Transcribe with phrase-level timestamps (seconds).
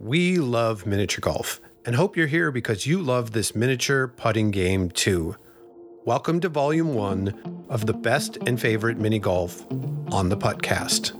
[0.00, 4.92] We love miniature golf and hope you're here because you love this miniature putting game
[4.92, 5.34] too.
[6.04, 9.66] Welcome to Volume 1 of the best and favorite mini golf
[10.12, 11.16] on the Puttcast.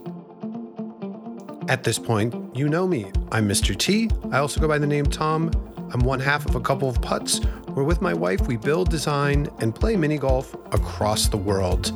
[1.68, 3.10] At this point, you know me.
[3.32, 3.76] I'm Mr.
[3.76, 4.10] T.
[4.30, 5.50] I also go by the name Tom.
[5.92, 7.40] I'm one half of a couple of putts
[7.74, 11.92] where, with my wife, we build, design, and play mini golf across the world.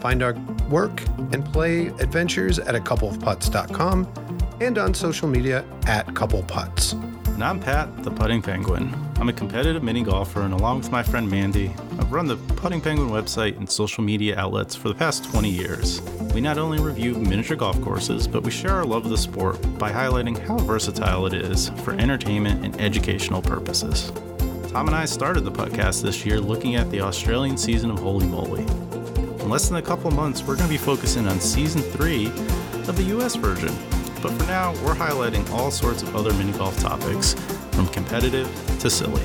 [0.00, 0.34] Find our
[0.70, 1.02] work
[1.32, 4.21] and play adventures at a coupleofputts.com
[4.66, 6.92] and on social media at Couple Putts.
[6.92, 8.94] And I'm Pat, the Putting Penguin.
[9.16, 12.80] I'm a competitive mini golfer, and along with my friend Mandy, I've run the Putting
[12.80, 16.00] Penguin website and social media outlets for the past 20 years.
[16.32, 19.60] We not only review miniature golf courses, but we share our love of the sport
[19.78, 24.12] by highlighting how versatile it is for entertainment and educational purposes.
[24.68, 28.26] Tom and I started the podcast this year looking at the Australian season of Holy
[28.26, 28.62] Moly.
[28.62, 32.26] In less than a couple months, we're going to be focusing on season three
[32.86, 33.74] of the US version,
[34.22, 37.34] but for now, we're highlighting all sorts of other mini golf topics,
[37.72, 38.48] from competitive
[38.78, 39.24] to silly.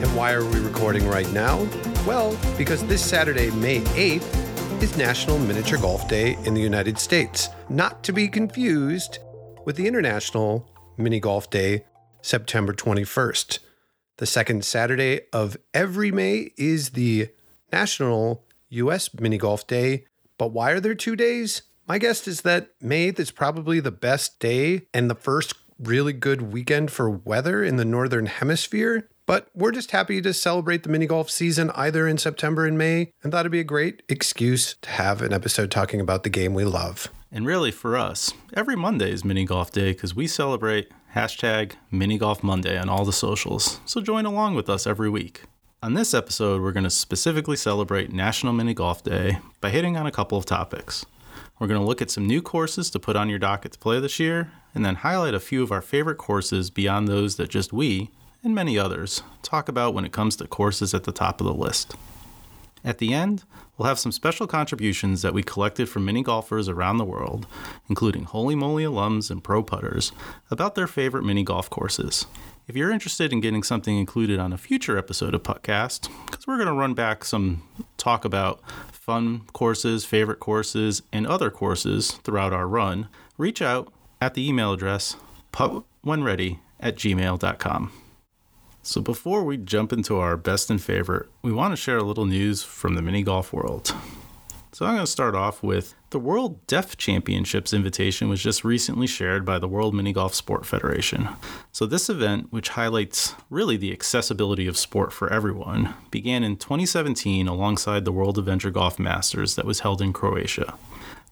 [0.00, 1.68] And why are we recording right now?
[2.06, 7.48] Well, because this Saturday, May 8th, is National Miniature Golf Day in the United States,
[7.68, 9.18] not to be confused
[9.64, 11.84] with the International Mini Golf Day,
[12.22, 13.58] September 21st.
[14.16, 17.28] The second Saturday of every May is the
[17.70, 20.06] National US Mini Golf Day,
[20.38, 21.62] but why are there two days?
[21.88, 26.12] My guess is that May 8th is probably the best day and the first really
[26.12, 29.08] good weekend for weather in the Northern Hemisphere.
[29.24, 33.12] But we're just happy to celebrate the mini golf season either in September and May
[33.22, 36.54] and thought it'd be a great excuse to have an episode talking about the game
[36.54, 37.08] we love.
[37.30, 42.18] And really, for us, every Monday is mini golf day because we celebrate hashtag mini
[42.18, 43.78] golf Monday on all the socials.
[43.84, 45.42] So join along with us every week.
[45.84, 50.06] On this episode, we're going to specifically celebrate National Mini Golf Day by hitting on
[50.06, 51.06] a couple of topics.
[51.58, 53.98] We're going to look at some new courses to put on your docket to play
[53.98, 57.72] this year, and then highlight a few of our favorite courses beyond those that just
[57.72, 58.10] we,
[58.44, 61.54] and many others, talk about when it comes to courses at the top of the
[61.54, 61.96] list.
[62.84, 63.44] At the end,
[63.76, 67.46] we'll have some special contributions that we collected from mini golfers around the world,
[67.88, 70.12] including Holy Moly alums and pro putters,
[70.50, 72.26] about their favorite mini golf courses.
[72.68, 76.56] If you're interested in getting something included on a future episode of Puttcast, because we're
[76.56, 77.62] going to run back some
[77.96, 78.60] talk about
[79.06, 83.08] fun courses, favorite courses, and other courses throughout our run,
[83.38, 85.16] reach out at the email address
[85.52, 87.92] puttwhenready at gmail.com.
[88.82, 92.26] So before we jump into our best and favorite, we want to share a little
[92.26, 93.94] news from the mini golf world.
[94.72, 99.06] So I'm going to start off with the World Deaf Championships invitation was just recently
[99.06, 101.28] shared by the World Mini Golf Sport Federation.
[101.72, 107.48] So this event, which highlights really the accessibility of sport for everyone, began in 2017
[107.48, 110.74] alongside the World Adventure Golf Masters that was held in Croatia.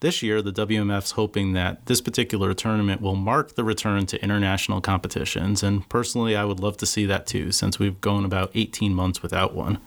[0.00, 4.80] This year, the WMF's hoping that this particular tournament will mark the return to international
[4.80, 8.92] competitions, and personally, I would love to see that too, since we've gone about 18
[8.92, 9.78] months without one.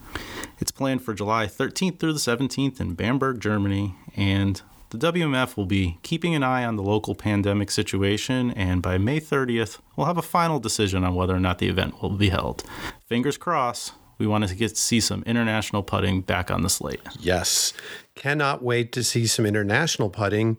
[0.58, 4.60] It's planned for July 13th through the 17th in Bamberg, Germany, and
[4.90, 9.20] the WMF will be keeping an eye on the local pandemic situation, and by May
[9.20, 12.64] 30th, we'll have a final decision on whether or not the event will be held.
[13.06, 17.00] Fingers crossed, we wanted to get to see some international putting back on the slate.
[17.20, 17.72] Yes.
[18.14, 20.58] Cannot wait to see some international putting.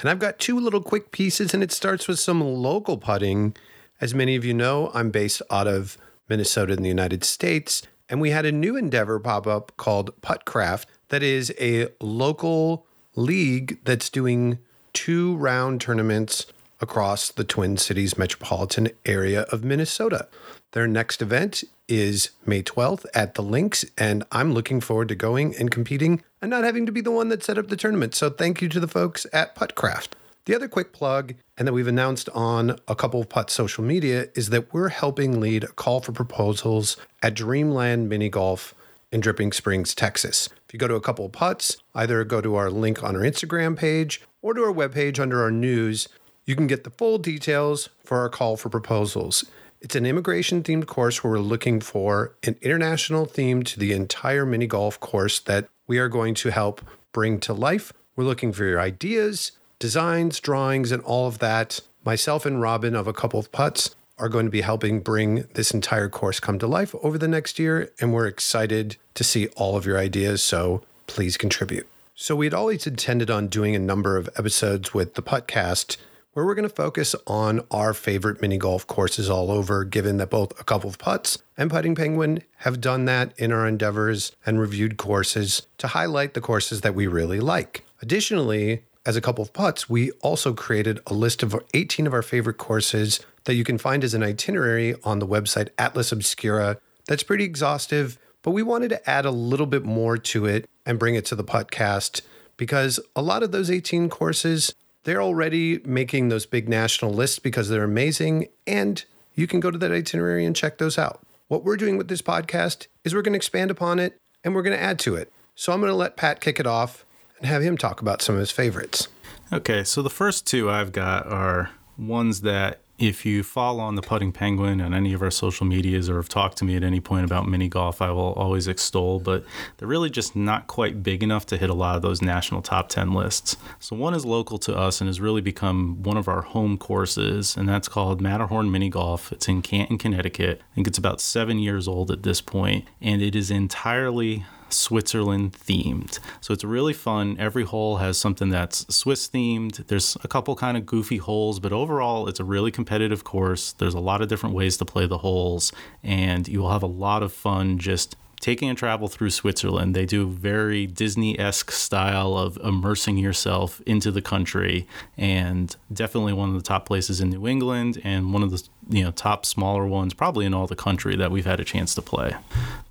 [0.00, 3.56] And I've got two little quick pieces, and it starts with some local putting.
[4.00, 5.96] As many of you know, I'm based out of
[6.28, 10.86] Minnesota in the United States, and we had a new endeavor pop up called Puttcraft
[11.08, 14.58] that is a local league that's doing
[14.92, 16.46] two round tournaments
[16.80, 20.28] across the Twin Cities metropolitan area of Minnesota.
[20.72, 25.54] Their next event is May 12th at the Links, and I'm looking forward to going
[25.56, 28.14] and competing and not having to be the one that set up the tournament.
[28.14, 30.08] So thank you to the folks at Puttcraft.
[30.44, 34.26] The other quick plug, and that we've announced on a couple of Putt social media,
[34.34, 38.74] is that we're helping lead a call for proposals at Dreamland Mini Golf
[39.12, 40.48] in Dripping Springs, Texas.
[40.72, 43.76] You go to a couple of putts, either go to our link on our Instagram
[43.76, 46.08] page or to our webpage under our news,
[46.46, 49.44] you can get the full details for our call for proposals.
[49.82, 54.46] It's an immigration themed course where we're looking for an international theme to the entire
[54.46, 56.80] mini golf course that we are going to help
[57.12, 57.92] bring to life.
[58.16, 61.80] We're looking for your ideas, designs, drawings, and all of that.
[62.04, 65.72] Myself and Robin of a couple of putts are going to be helping bring this
[65.72, 69.76] entire course come to life over the next year, and we're excited to see all
[69.76, 70.42] of your ideas.
[70.42, 71.86] So please contribute.
[72.14, 75.96] So we had always intended on doing a number of episodes with the Puttcast
[76.32, 80.30] where we're going to focus on our favorite mini golf courses all over, given that
[80.30, 84.58] both a couple of putts and Putting Penguin have done that in our endeavors and
[84.58, 87.84] reviewed courses to highlight the courses that we really like.
[88.00, 92.22] Additionally, as a couple of putts, we also created a list of 18 of our
[92.22, 96.78] favorite courses that you can find as an itinerary on the website Atlas Obscura.
[97.06, 100.98] That's pretty exhaustive, but we wanted to add a little bit more to it and
[100.98, 102.22] bring it to the podcast
[102.56, 104.74] because a lot of those 18 courses,
[105.04, 109.04] they're already making those big national lists because they're amazing, and
[109.34, 111.20] you can go to that itinerary and check those out.
[111.48, 114.62] What we're doing with this podcast is we're going to expand upon it and we're
[114.62, 115.32] going to add to it.
[115.54, 117.04] So I'm going to let Pat kick it off
[117.38, 119.08] and have him talk about some of his favorites.
[119.52, 124.00] Okay, so the first two I've got are ones that if you follow on the
[124.00, 127.00] Putting Penguin on any of our social medias or have talked to me at any
[127.00, 129.44] point about mini golf, I will always extol, but
[129.76, 132.88] they're really just not quite big enough to hit a lot of those national top
[132.88, 133.56] 10 lists.
[133.80, 137.56] So one is local to us and has really become one of our home courses,
[137.56, 139.32] and that's called Matterhorn Mini Golf.
[139.32, 140.62] It's in Canton, Connecticut.
[140.70, 145.52] I think it's about seven years old at this point, and it is entirely Switzerland
[145.52, 146.18] themed.
[146.40, 147.36] So it's really fun.
[147.38, 149.86] Every hole has something that's Swiss themed.
[149.86, 153.72] There's a couple kind of goofy holes, but overall, it's a really competitive course.
[153.72, 155.72] There's a lot of different ways to play the holes,
[156.02, 159.94] and you will have a lot of fun just taking a travel through Switzerland.
[159.94, 166.48] They do very Disney esque style of immersing yourself into the country, and definitely one
[166.48, 169.86] of the top places in New England, and one of the you know top smaller
[169.86, 172.34] ones probably in all the country that we've had a chance to play.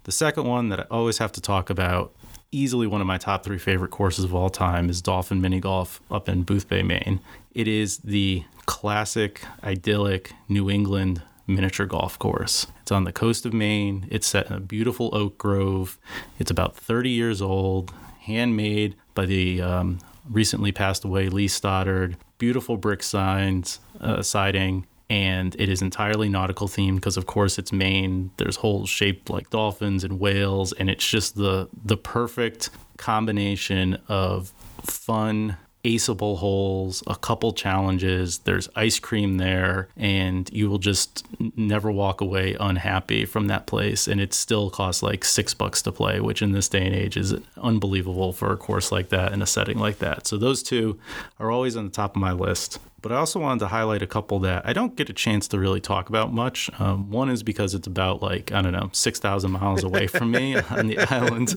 [0.04, 2.14] The second one that I always have to talk about.
[2.54, 6.02] Easily one of my top three favorite courses of all time is Dolphin Mini Golf
[6.12, 7.22] up in Boothbay, Maine.
[7.54, 12.68] It is the classic, idyllic New England miniature golf course.
[12.82, 14.08] It's on the coast of Maine.
[14.12, 15.98] It's set in a beautiful oak grove.
[16.40, 20.00] It's about 30 years old, handmade by the um,
[20.30, 22.18] recently passed away Lee Stoddard.
[22.38, 27.74] Beautiful brick signs, uh, siding, and it is entirely nautical themed because, of course, it's
[27.74, 28.32] Maine.
[28.38, 34.54] There's holes shaped like dolphins and whales, and it's just the the perfect combination of
[34.84, 38.38] fun aceable holes, a couple challenges.
[38.40, 41.26] There's ice cream there, and you will just
[41.58, 44.08] never walk away unhappy from that place.
[44.08, 47.18] And it still costs like six bucks to play, which in this day and age
[47.18, 50.26] is unbelievable for a course like that in a setting like that.
[50.26, 50.98] So those two
[51.38, 52.80] are always on the top of my list.
[53.02, 55.60] But I also wanted to highlight a couple that I don't get a chance to
[55.60, 56.70] really talk about much.
[56.80, 60.56] Um, one is because it's about like, I don't know, 6,000 miles away from me
[60.70, 61.56] on the island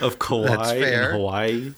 [0.00, 1.72] of Kauai in Hawaii.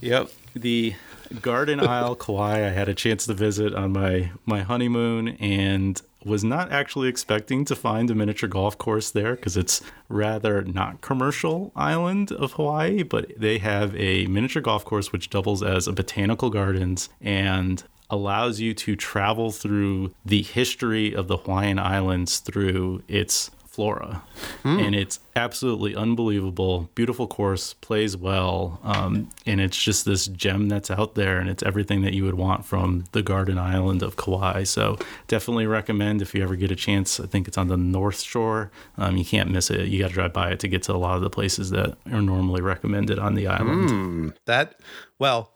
[0.00, 0.30] Yep.
[0.54, 0.94] The
[1.42, 2.66] Garden Isle, Kauai.
[2.66, 7.64] I had a chance to visit on my my honeymoon and was not actually expecting
[7.64, 13.02] to find a miniature golf course there because it's rather not commercial island of Hawaii,
[13.02, 18.60] but they have a miniature golf course which doubles as a botanical gardens and allows
[18.60, 24.22] you to travel through the history of the Hawaiian Islands through its flora.
[24.64, 24.86] Mm.
[24.86, 26.88] And it's absolutely unbelievable.
[26.94, 28.80] Beautiful course, plays well.
[28.82, 32.36] Um, and it's just this gem that's out there, and it's everything that you would
[32.36, 34.62] want from the Garden Island of Kauai.
[34.64, 37.20] So definitely recommend if you ever get a chance.
[37.20, 38.70] I think it's on the North Shore.
[38.96, 39.88] Um, you can't miss it.
[39.88, 41.98] You got to drive by it to get to a lot of the places that
[42.10, 43.90] are normally recommended on the island.
[43.90, 44.80] Mm, that,
[45.18, 45.52] well,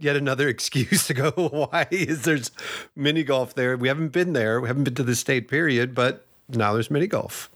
[0.00, 2.50] yet another excuse to go to Hawaii is there's
[2.96, 3.76] mini golf there.
[3.76, 4.60] We haven't been there.
[4.60, 7.50] We haven't been to the state period, but now there's mini golf.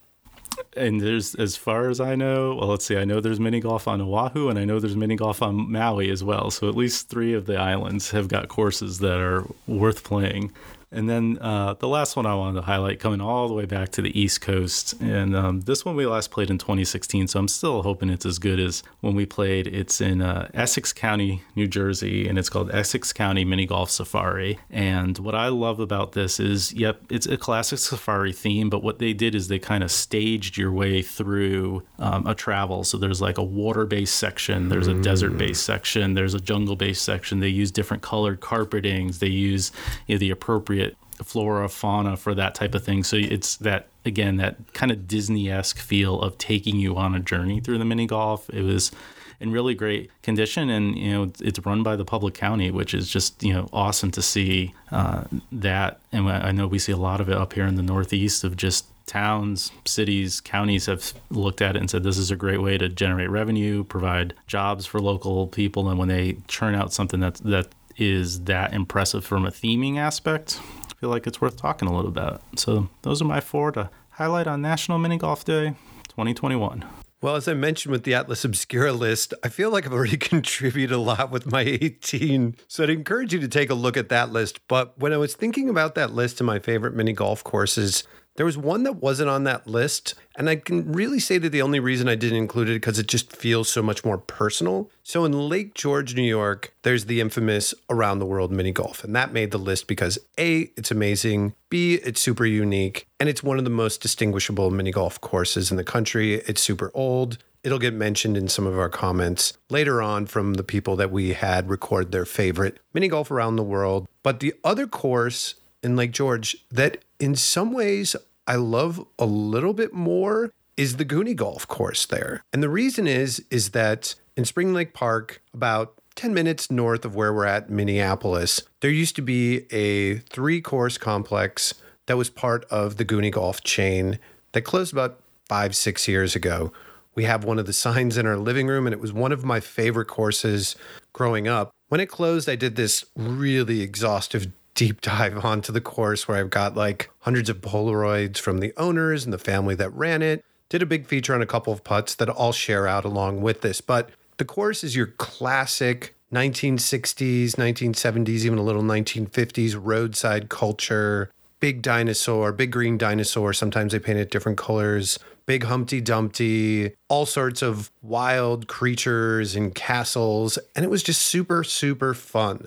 [0.74, 3.86] And there's, as far as I know, well, let's see, I know there's mini golf
[3.86, 6.50] on Oahu and I know there's mini golf on Maui as well.
[6.50, 10.52] So at least three of the islands have got courses that are worth playing.
[10.96, 13.90] And then uh, the last one I wanted to highlight, coming all the way back
[13.90, 17.48] to the East Coast, and um, this one we last played in 2016, so I'm
[17.48, 19.66] still hoping it's as good as when we played.
[19.66, 24.58] It's in uh, Essex County, New Jersey, and it's called Essex County Mini Golf Safari.
[24.70, 28.98] And what I love about this is, yep, it's a classic safari theme, but what
[28.98, 32.84] they did is they kind of staged your way through um, a travel.
[32.84, 35.02] So there's like a water-based section, there's a mm.
[35.02, 37.40] desert-based section, there's a jungle-based section.
[37.40, 39.18] They use different colored carpetings.
[39.18, 39.72] They use
[40.06, 40.85] you know, the appropriate appropriate
[41.24, 43.04] flora, fauna for that type of thing.
[43.04, 47.20] So it's that again that kind of Disney esque feel of taking you on a
[47.20, 48.48] journey through the mini golf.
[48.50, 48.92] It was
[49.40, 53.08] in really great condition, and you know it's run by the public county, which is
[53.08, 56.00] just you know awesome to see uh, that.
[56.12, 58.56] And I know we see a lot of it up here in the Northeast of
[58.56, 62.76] just towns, cities, counties have looked at it and said this is a great way
[62.76, 67.36] to generate revenue, provide jobs for local people, and when they churn out something that
[67.36, 67.68] that
[67.98, 70.60] is that impressive from a theming aspect,
[71.06, 72.42] feel like it's worth talking a little about.
[72.56, 75.76] So those are my four to highlight on National Mini Golf Day
[76.08, 76.84] 2021.
[77.22, 80.90] Well, as I mentioned with the Atlas Obscura list, I feel like I've already contributed
[80.90, 82.56] a lot with my 18.
[82.66, 84.58] So I'd encourage you to take a look at that list.
[84.66, 88.02] But when I was thinking about that list of my favorite mini golf courses,
[88.36, 91.62] There was one that wasn't on that list, and I can really say that the
[91.62, 94.90] only reason I didn't include it because it just feels so much more personal.
[95.02, 99.16] So in Lake George, New York, there's the infamous Around the World mini golf, and
[99.16, 103.58] that made the list because A, it's amazing, B, it's super unique, and it's one
[103.58, 106.34] of the most distinguishable mini golf courses in the country.
[106.34, 107.38] It's super old.
[107.64, 111.32] It'll get mentioned in some of our comments later on from the people that we
[111.32, 114.06] had record their favorite mini golf around the world.
[114.22, 118.16] But the other course in Lake George that in some ways
[118.46, 122.42] I love a little bit more is the Goony Golf course there.
[122.52, 127.14] And the reason is is that in Spring Lake Park, about 10 minutes north of
[127.14, 131.74] where we're at, Minneapolis, there used to be a three course complex
[132.06, 134.18] that was part of the Goony Golf chain
[134.52, 136.72] that closed about five, six years ago.
[137.14, 139.44] We have one of the signs in our living room, and it was one of
[139.44, 140.76] my favorite courses
[141.12, 141.70] growing up.
[141.88, 146.50] When it closed, I did this really exhaustive deep dive onto the course where I've
[146.50, 150.44] got like hundreds of Polaroids from the owners and the family that ran it.
[150.68, 153.62] Did a big feature on a couple of putts that I'll share out along with
[153.62, 153.80] this.
[153.80, 161.30] But the course is your classic 1960s, 1970s, even a little 1950s roadside culture.
[161.60, 163.52] Big dinosaur, big green dinosaur.
[163.52, 165.18] Sometimes they paint it different colors.
[165.46, 170.58] Big Humpty Dumpty, all sorts of wild creatures and castles.
[170.74, 172.66] And it was just super, super fun.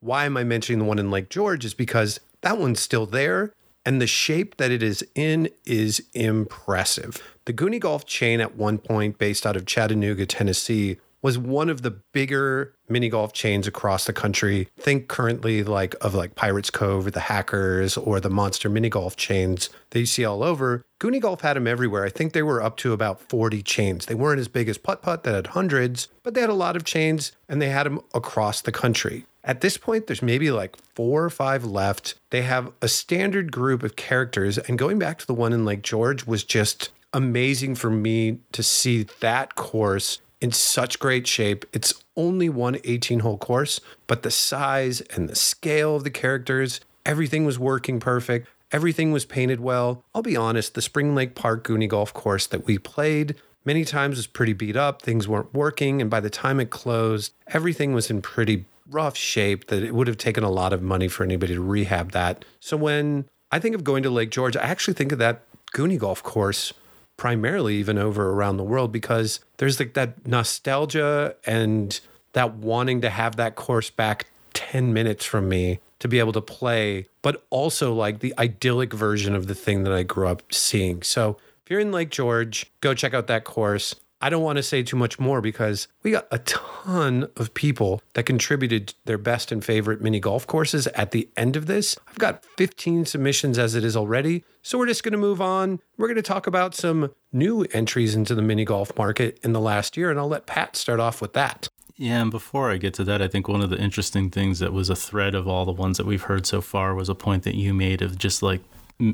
[0.00, 1.64] Why am I mentioning the one in Lake George?
[1.64, 3.52] Is because that one's still there
[3.84, 7.22] and the shape that it is in is impressive.
[7.46, 11.82] The Goony Golf chain at one point, based out of Chattanooga, Tennessee, was one of
[11.82, 14.68] the bigger mini golf chains across the country.
[14.78, 19.16] Think currently like of like Pirates Cove or the Hackers or the Monster mini golf
[19.16, 20.84] chains that you see all over.
[21.00, 22.04] Goony Golf had them everywhere.
[22.04, 24.06] I think they were up to about 40 chains.
[24.06, 26.76] They weren't as big as Putt Putt that had hundreds, but they had a lot
[26.76, 29.26] of chains and they had them across the country.
[29.44, 32.16] At this point, there's maybe like four or five left.
[32.30, 34.58] They have a standard group of characters.
[34.58, 38.62] And going back to the one in Lake George was just amazing for me to
[38.62, 41.64] see that course in such great shape.
[41.72, 46.80] It's only one 18 hole course, but the size and the scale of the characters,
[47.04, 48.48] everything was working perfect.
[48.70, 50.04] Everything was painted well.
[50.14, 54.16] I'll be honest, the Spring Lake Park Goony Golf course that we played many times
[54.16, 55.02] was pretty beat up.
[55.02, 56.00] Things weren't working.
[56.00, 60.06] And by the time it closed, everything was in pretty rough shape that it would
[60.06, 62.44] have taken a lot of money for anybody to rehab that.
[62.60, 65.42] So when I think of going to Lake George, I actually think of that
[65.74, 66.72] Goony Golf course
[67.18, 72.00] primarily even over around the world because there's like that nostalgia and
[72.32, 76.40] that wanting to have that course back 10 minutes from me to be able to
[76.40, 81.02] play, but also like the idyllic version of the thing that I grew up seeing.
[81.02, 83.94] So if you're in Lake George, go check out that course.
[84.20, 88.02] I don't want to say too much more because we got a ton of people
[88.14, 91.96] that contributed their best and favorite mini golf courses at the end of this.
[92.08, 94.44] I've got 15 submissions as it is already.
[94.62, 95.80] So we're just going to move on.
[95.96, 99.60] We're going to talk about some new entries into the mini golf market in the
[99.60, 101.68] last year, and I'll let Pat start off with that.
[101.96, 104.72] Yeah, and before I get to that, I think one of the interesting things that
[104.72, 107.42] was a thread of all the ones that we've heard so far was a point
[107.44, 108.60] that you made of just like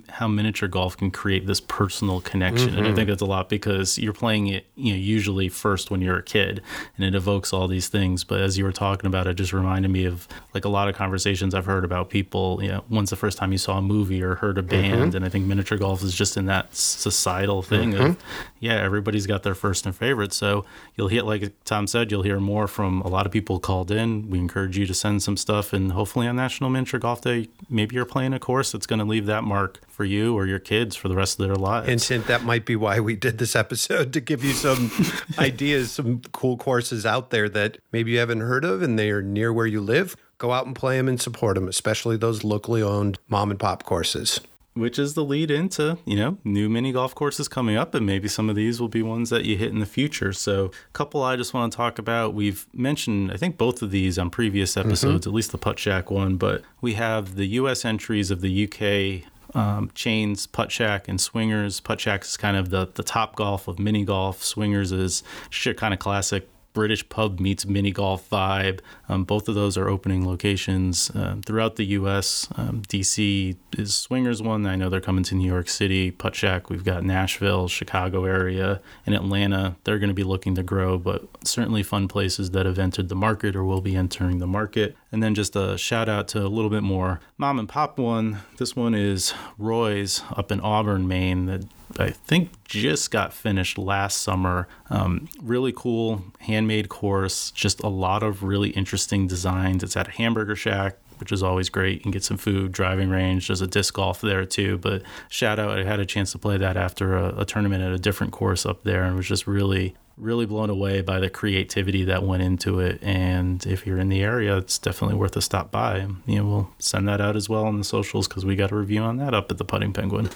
[0.09, 2.79] how miniature golf can create this personal connection mm-hmm.
[2.79, 2.97] and i mm-hmm.
[2.97, 6.23] think that's a lot because you're playing it you know usually first when you're a
[6.23, 6.63] kid
[6.97, 9.91] and it evokes all these things but as you were talking about it just reminded
[9.91, 13.17] me of like a lot of conversations i've heard about people you know when's the
[13.17, 15.17] first time you saw a movie or heard a band mm-hmm.
[15.17, 18.05] and i think miniature golf is just in that societal thing mm-hmm.
[18.07, 18.17] of
[18.61, 20.65] yeah everybody's got their first and favorite so
[20.97, 24.31] you'll hear like tom said you'll hear more from a lot of people called in
[24.31, 27.95] we encourage you to send some stuff and hopefully on national miniature golf day maybe
[27.95, 30.97] you're playing a course that's going to leave that mark for you or your kids
[30.97, 32.11] for the rest of their lives.
[32.11, 34.91] And that might be why we did this episode to give you some
[35.39, 39.23] ideas, some cool courses out there that maybe you haven't heard of and they are
[39.23, 40.17] near where you live.
[40.39, 43.85] Go out and play them and support them, especially those locally owned mom and pop
[43.85, 44.41] courses
[44.75, 48.29] which is the lead into you know new mini golf courses coming up and maybe
[48.29, 51.23] some of these will be ones that you hit in the future so a couple
[51.23, 54.73] i just want to talk about we've mentioned i think both of these on previous
[54.73, 54.89] mm-hmm.
[54.89, 55.31] episodes mm-hmm.
[55.31, 59.91] at least the Puttshack one but we have the us entries of the uk um,
[59.95, 61.81] chains, Puttshack, and swingers.
[61.81, 64.43] Puttshack is kind of the, the Topgolf of mini golf.
[64.43, 68.81] Swingers is shit kind of classic British pub meets mini golf vibe.
[69.09, 72.49] Um, both of those are opening locations uh, throughout the U.S.
[72.57, 74.67] Um, DC is Swingers one.
[74.67, 76.13] I know they're coming to New York City.
[76.13, 79.77] Puttshack, we've got Nashville, Chicago area, and Atlanta.
[79.85, 83.17] They're going to be looking to grow, but certainly fun places that have entered the
[83.17, 84.97] market or will be entering the market.
[85.13, 88.39] And then just a shout out to a little bit more mom and pop one.
[88.59, 91.47] This one is Roy's up in Auburn, Maine.
[91.47, 91.65] That
[91.99, 94.69] I think just got finished last summer.
[94.91, 99.83] Um, really cool handmade course, just a lot of really interesting designs.
[99.83, 101.95] It's at a hamburger shack which is always great.
[101.95, 103.47] You can get some food, driving range.
[103.47, 104.79] There's a disc golf there too.
[104.79, 107.93] But shout out, I had a chance to play that after a, a tournament at
[107.93, 112.05] a different course up there and was just really, really blown away by the creativity
[112.05, 113.03] that went into it.
[113.03, 116.07] And if you're in the area, it's definitely worth a stop by.
[116.27, 118.77] You know, we'll send that out as well on the socials because we got a
[118.77, 120.31] review on that up at the Putting Penguin.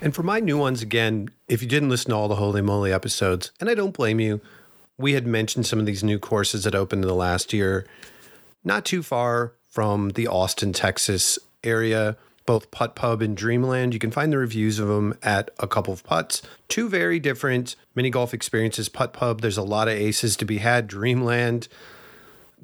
[0.00, 2.92] And for my new ones, again, if you didn't listen to all the Holy Moly
[2.92, 4.40] episodes, and I don't blame you,
[4.98, 7.86] we had mentioned some of these new courses that opened in the last year,
[8.62, 13.92] not too far from the Austin, Texas area, both Putt Pub and Dreamland.
[13.92, 16.42] You can find the reviews of them at a couple of putts.
[16.68, 18.88] Two very different mini golf experiences.
[18.88, 20.86] Putt Pub, there's a lot of aces to be had.
[20.86, 21.68] Dreamland,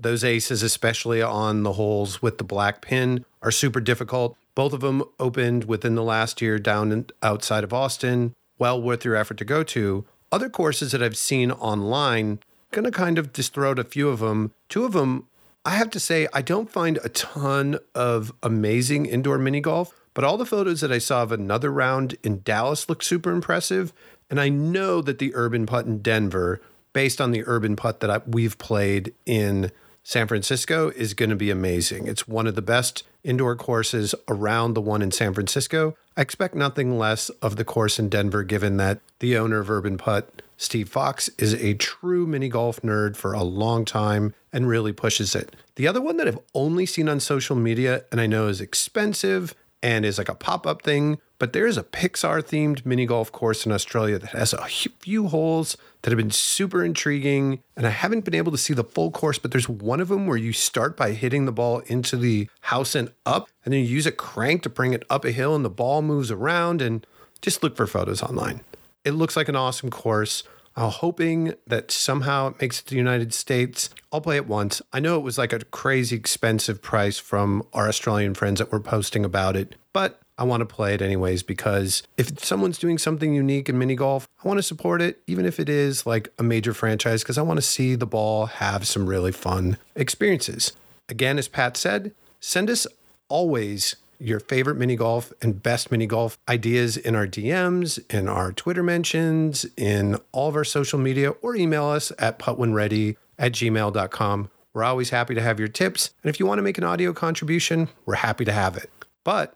[0.03, 4.37] those aces, especially on the holes with the black pin, are super difficult.
[4.55, 8.35] Both of them opened within the last year down outside of Austin.
[8.59, 10.05] Well worth your effort to go to.
[10.31, 12.41] Other courses that I've seen online,
[12.71, 14.53] gonna kind of just throw out a few of them.
[14.69, 15.27] Two of them,
[15.65, 20.25] I have to say, I don't find a ton of amazing indoor mini golf, but
[20.25, 23.93] all the photos that I saw of another round in Dallas look super impressive.
[24.29, 26.61] And I know that the urban putt in Denver,
[26.93, 29.71] based on the urban putt that I, we've played in
[30.03, 32.07] San Francisco, is going to be amazing.
[32.07, 35.97] It's one of the best indoor courses around the one in San Francisco.
[36.17, 39.97] I expect nothing less of the course in Denver, given that the owner of Urban
[39.97, 44.93] Putt, Steve Fox, is a true mini golf nerd for a long time and really
[44.93, 45.55] pushes it.
[45.77, 49.55] The other one that I've only seen on social media and I know is expensive
[49.83, 53.33] and is like a pop up thing, but there is a Pixar themed mini golf
[53.33, 57.61] course in Australia that has a few holes that have been super intriguing.
[57.77, 60.27] And I haven't been able to see the full course, but there's one of them
[60.27, 63.87] where you start by hitting the ball into the house and up, and then you
[63.87, 66.81] use a crank to bring it up a hill, and the ball moves around.
[66.81, 67.05] And
[67.41, 68.61] just look for photos online.
[69.05, 70.45] It looks like an awesome course.
[70.77, 73.91] I'm hoping that somehow it makes it to the United States.
[74.13, 74.81] I'll play it once.
[74.93, 78.81] I know it was like a crazy expensive price from our Australian friends that were
[78.81, 83.35] posting about it, but I want to play it anyways because if someone's doing something
[83.35, 86.43] unique in mini golf, I want to support it, even if it is like a
[86.43, 90.73] major franchise, because I want to see the ball have some really fun experiences.
[91.09, 92.87] Again, as Pat said, send us
[93.29, 98.53] always your favorite mini golf and best mini golf ideas in our DMs, in our
[98.53, 104.51] Twitter mentions, in all of our social media, or email us at puttwhenready at gmail.com.
[104.75, 106.11] We're always happy to have your tips.
[106.23, 108.91] And if you want to make an audio contribution, we're happy to have it.
[109.25, 109.55] But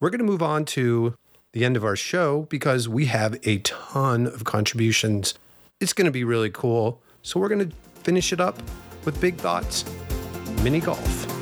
[0.00, 1.14] we're going to move on to
[1.52, 5.34] the end of our show because we have a ton of contributions.
[5.80, 7.02] It's going to be really cool.
[7.22, 8.56] So we're going to finish it up
[9.04, 9.84] with big thoughts
[10.62, 11.37] mini golf.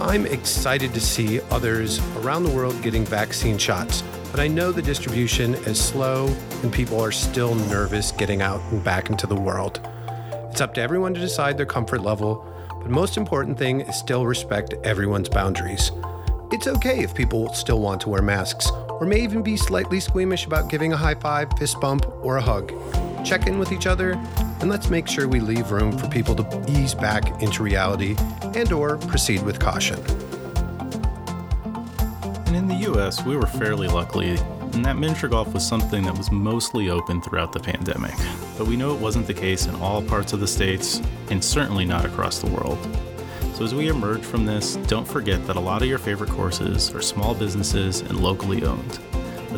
[0.00, 4.80] I'm excited to see others around the world getting vaccine shots, but I know the
[4.80, 6.28] distribution is slow
[6.62, 9.80] and people are still nervous getting out and back into the world.
[10.52, 14.24] It's up to everyone to decide their comfort level, but most important thing is still
[14.24, 15.90] respect everyone's boundaries.
[16.52, 20.46] It's okay if people still want to wear masks, or may even be slightly squeamish
[20.46, 22.72] about giving a high five, fist bump, or a hug.
[23.24, 24.14] Check in with each other,
[24.60, 28.16] and let's make sure we leave room for people to ease back into reality
[28.54, 29.98] and or proceed with caution.
[32.46, 34.38] And in the US, we were fairly lucky
[34.78, 38.14] in that miniature golf was something that was mostly open throughout the pandemic.
[38.56, 41.84] But we know it wasn't the case in all parts of the states, and certainly
[41.84, 42.78] not across the world.
[43.54, 46.94] So, as we emerge from this, don't forget that a lot of your favorite courses
[46.94, 49.00] are small businesses and locally owned.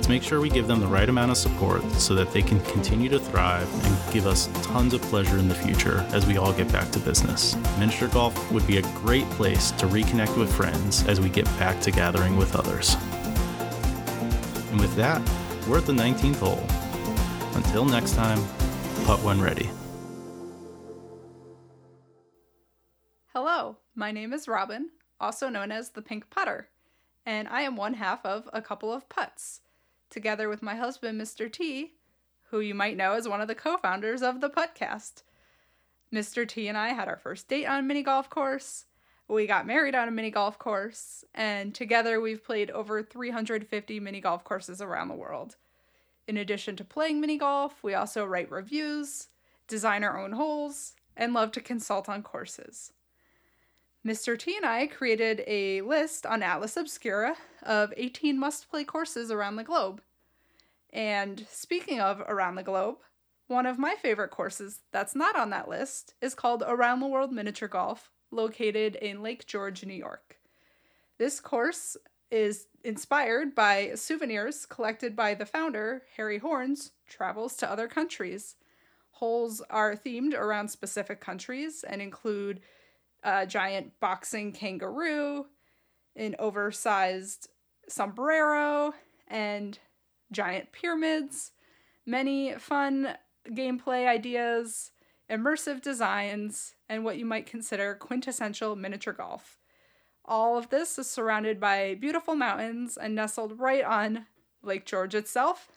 [0.00, 2.58] Let's make sure we give them the right amount of support so that they can
[2.60, 6.54] continue to thrive and give us tons of pleasure in the future as we all
[6.54, 7.54] get back to business.
[7.78, 11.82] Miniature golf would be a great place to reconnect with friends as we get back
[11.82, 12.96] to gathering with others.
[14.70, 15.20] And with that,
[15.68, 16.64] we're at the 19th hole.
[17.54, 18.42] Until next time,
[19.04, 19.68] putt when ready.
[23.34, 24.88] Hello, my name is Robin,
[25.20, 26.70] also known as the Pink Putter,
[27.26, 29.60] and I am one half of a couple of putts,
[30.10, 31.50] together with my husband, Mr.
[31.50, 31.94] T,
[32.50, 35.22] who you might know as one of the co founders of the podcast.
[36.12, 36.46] Mr.
[36.46, 38.86] T and I had our first date on a mini golf course.
[39.28, 44.20] We got married on a mini golf course, and together we've played over 350 mini
[44.20, 45.56] golf courses around the world.
[46.26, 49.28] In addition to playing mini golf, we also write reviews,
[49.68, 52.92] design our own holes, and love to consult on courses.
[54.06, 54.38] Mr.
[54.38, 59.56] T and I created a list on Atlas Obscura of 18 must play courses around
[59.56, 60.00] the globe.
[60.90, 62.96] And speaking of around the globe,
[63.46, 67.30] one of my favorite courses that's not on that list is called Around the World
[67.30, 70.38] Miniature Golf, located in Lake George, New York.
[71.18, 71.96] This course
[72.30, 78.56] is inspired by souvenirs collected by the founder, Harry Horns, travels to other countries.
[79.10, 82.60] Holes are themed around specific countries and include
[83.22, 85.46] a giant boxing kangaroo,
[86.16, 87.48] an oversized
[87.88, 88.92] sombrero,
[89.28, 89.78] and
[90.32, 91.52] giant pyramids,
[92.06, 93.16] many fun
[93.50, 94.92] gameplay ideas,
[95.30, 99.58] immersive designs, and what you might consider quintessential miniature golf.
[100.24, 104.26] All of this is surrounded by beautiful mountains and nestled right on
[104.62, 105.68] Lake George itself.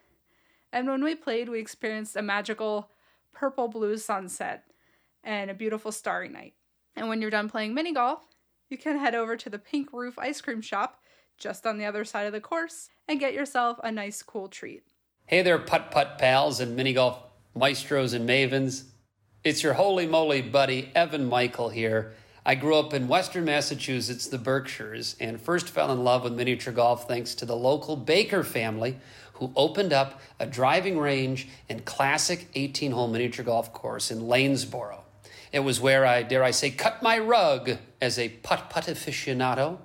[0.72, 2.90] And when we played, we experienced a magical
[3.32, 4.66] purple blue sunset
[5.24, 6.54] and a beautiful starry night.
[6.96, 8.26] And when you're done playing mini golf,
[8.70, 11.00] you can head over to the Pink Roof ice cream shop
[11.38, 14.84] just on the other side of the course and get yourself a nice cool treat.
[15.26, 17.18] Hey there, putt putt pals and mini golf
[17.56, 18.86] maestros and mavens.
[19.44, 22.14] It's your holy moly buddy, Evan Michael here.
[22.46, 26.74] I grew up in Western Massachusetts, the Berkshires, and first fell in love with miniature
[26.74, 28.98] golf thanks to the local Baker family
[29.34, 35.03] who opened up a driving range and classic 18 hole miniature golf course in Lanesboro.
[35.54, 39.78] It was where I, dare I say, cut my rug as a putt putt aficionado.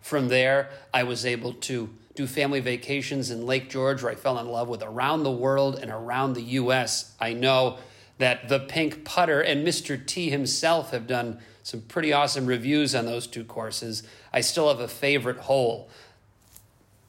[0.00, 4.38] From there, I was able to do family vacations in Lake George, where I fell
[4.38, 7.14] in love with around the world and around the U.S.
[7.18, 7.78] I know
[8.18, 10.04] that the Pink Putter and Mr.
[10.06, 14.02] T himself have done some pretty awesome reviews on those two courses.
[14.30, 15.88] I still have a favorite hole,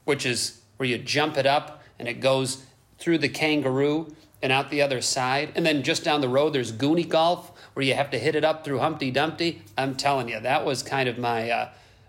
[0.04, 2.64] which is where you jump it up and it goes
[2.98, 5.52] through the kangaroo and out the other side.
[5.54, 8.44] And then just down the road, there's Goony Golf, where you have to hit it
[8.44, 9.62] up through Humpty Dumpty.
[9.76, 11.68] I'm telling you, that was kind of my uh,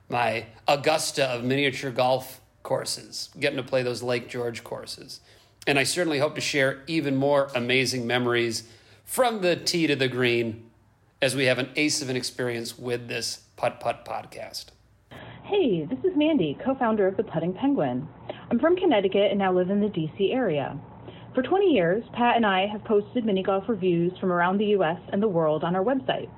[0.09, 5.21] my Augusta of miniature golf courses, getting to play those Lake George courses.
[5.65, 8.63] And I certainly hope to share even more amazing memories
[9.03, 10.69] from the tee to the green
[11.21, 14.67] as we have an ace of an experience with this Putt Putt podcast.
[15.43, 18.07] Hey, this is Mandy, co founder of the Putting Penguin.
[18.51, 20.77] I'm from Connecticut and now live in the DC area.
[21.37, 24.99] For 20 years, Pat and I have posted mini golf reviews from around the US
[25.13, 26.31] and the world on our website.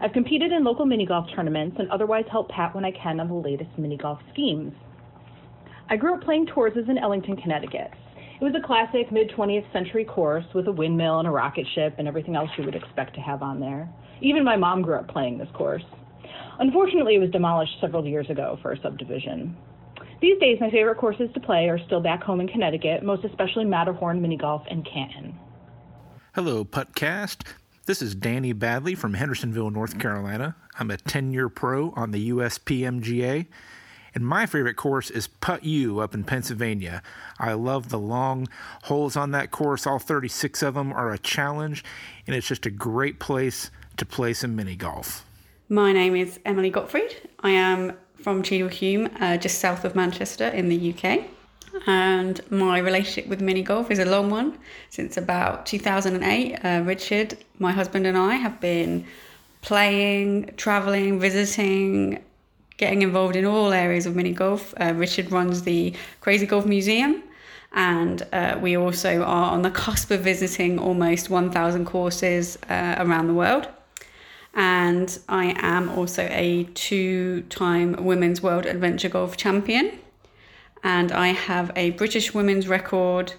[0.00, 3.26] I've competed in local mini golf tournaments and otherwise help Pat when I can on
[3.26, 4.72] the latest mini golf schemes.
[5.90, 7.90] I grew up playing tours in Ellington, Connecticut.
[8.40, 11.96] It was a classic mid 20th century course with a windmill and a rocket ship
[11.98, 13.88] and everything else you would expect to have on there.
[14.22, 15.82] Even my mom grew up playing this course.
[16.60, 19.56] Unfortunately, it was demolished several years ago for a subdivision.
[20.26, 23.64] These days, my favorite courses to play are still back home in Connecticut, most especially
[23.64, 25.38] Matterhorn Mini Golf and Canton.
[26.34, 27.46] Hello, Puttcast.
[27.84, 30.56] This is Danny Badley from Hendersonville, North Carolina.
[30.80, 33.46] I'm a 10 year pro on the USPMGA,
[34.16, 37.04] and my favorite course is Putt U up in Pennsylvania.
[37.38, 38.48] I love the long
[38.82, 39.86] holes on that course.
[39.86, 41.84] All 36 of them are a challenge,
[42.26, 45.24] and it's just a great place to play some mini golf.
[45.68, 47.14] My name is Emily Gottfried.
[47.40, 47.92] I am
[48.26, 51.26] from Cheadle Hulme, uh, just south of Manchester in the UK
[51.86, 54.58] and my relationship with mini golf is a long one.
[54.90, 59.06] Since about 2008, uh, Richard, my husband, and I have been
[59.62, 62.18] playing, traveling, visiting,
[62.78, 64.74] getting involved in all areas of mini golf.
[64.80, 67.22] Uh, Richard runs the Crazy Golf Museum,
[67.74, 73.28] and uh, we also are on the cusp of visiting almost 1,000 courses uh, around
[73.28, 73.68] the world.
[74.56, 79.98] And I am also a two time Women's World Adventure Golf Champion
[80.86, 83.34] and I have a British women's record,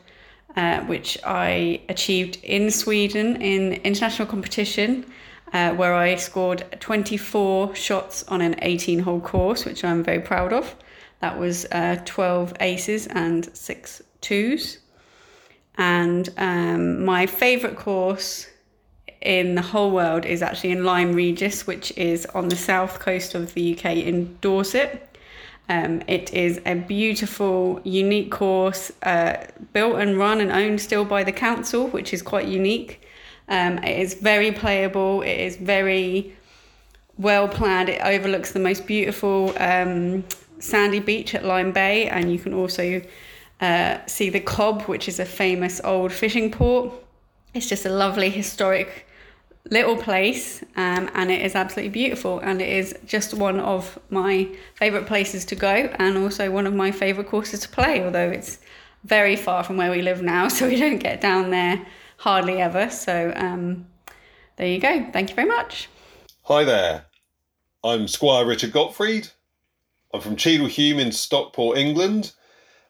[0.58, 5.06] uh, which I achieved in Sweden in international competition,
[5.54, 10.52] uh, where I scored 24 shots on an 18 hole course, which I'm very proud
[10.52, 10.76] of.
[11.22, 14.80] That was uh, 12 aces and six twos.
[15.78, 18.48] And um, my favourite course
[19.28, 23.36] in the whole world is actually in Lyme Regis, which is on the south coast
[23.36, 25.18] of the UK in Dorset.
[25.68, 31.26] Um, it is a beautiful, unique course, uh, built and run and owned still by
[31.26, 33.06] the council, which is quite unique.
[33.50, 35.24] Um, it is very playable.
[35.24, 36.34] It is very
[37.18, 37.90] well planned.
[37.90, 40.24] It overlooks the most beautiful um,
[40.60, 43.02] sandy beach at Lyme Bay, and you can also
[43.60, 46.94] uh, see the Cobb, which is a famous old fishing port.
[47.54, 49.07] It's just a lovely historic
[49.72, 52.40] little place um, and it is absolutely beautiful.
[52.40, 56.74] And it is just one of my favorite places to go and also one of
[56.74, 58.60] my favorite courses to play although it's
[59.04, 61.86] very far from where we live now so we don't get down there
[62.18, 62.90] hardly ever.
[62.90, 63.88] So um,
[64.58, 65.10] there you go.
[65.12, 65.90] Thank you very much.
[66.44, 67.06] Hi there.
[67.84, 69.30] I'm squire richard gottfried.
[70.14, 72.32] I'm from cheadle hulme in stockport england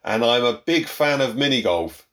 [0.03, 2.07] and i'm a big fan of mini golf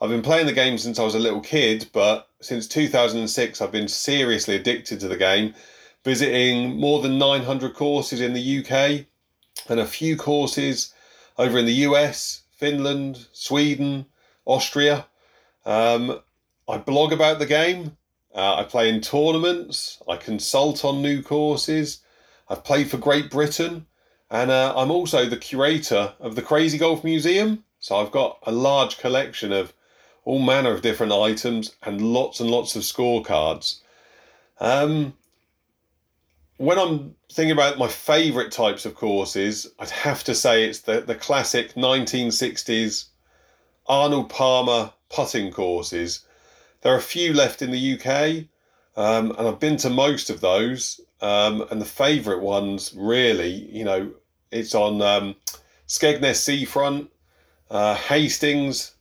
[0.00, 3.72] I've been playing the game since I was a little kid, but since 2006, I've
[3.72, 5.54] been seriously addicted to the game,
[6.04, 9.06] visiting more than 900 courses in the UK
[9.68, 10.94] and a few courses
[11.38, 14.06] over in the US, Finland, Sweden,
[14.44, 15.06] Austria.
[15.64, 16.20] Um,
[16.68, 17.96] I blog about the game
[18.34, 20.02] Uh, I play in tournaments.
[20.06, 22.02] I consult on new courses.
[22.50, 23.86] I've played for Great Britain,
[24.30, 27.64] and uh, I'm also the curator of the Crazy Golf Museum.
[27.80, 29.72] So I've got a large collection of
[30.26, 33.80] all manner of different items and lots and lots of scorecards.
[34.58, 35.14] Um,
[36.56, 41.00] when I'm thinking about my favourite types of courses, I'd have to say it's the,
[41.00, 43.06] the classic 1960s
[43.86, 46.26] Arnold Palmer putting courses.
[46.80, 48.46] There are a few left in the UK,
[48.96, 51.00] um, and I've been to most of those.
[51.20, 54.10] Um, and the favourite ones, really, you know,
[54.50, 55.36] it's on um,
[55.86, 57.10] Skegness Seafront,
[57.70, 58.95] uh, Hastings,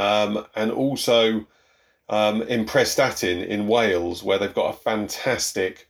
[0.00, 1.46] um, and also
[2.08, 5.88] um, in Prestatyn in Wales, where they've got a fantastic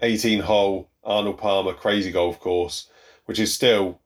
[0.00, 2.88] 18 hole Arnold Palmer crazy golf course,
[3.26, 4.00] which is still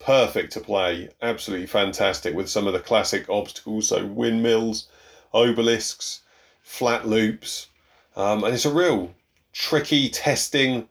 [0.00, 1.08] perfect to play.
[1.22, 4.88] Absolutely fantastic with some of the classic obstacles, so windmills,
[5.32, 6.22] obelisks,
[6.62, 7.68] flat loops.
[8.16, 9.14] Um, and it's a real
[9.52, 10.88] tricky testing,